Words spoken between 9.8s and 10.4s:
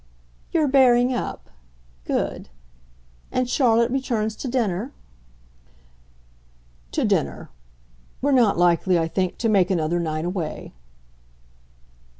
night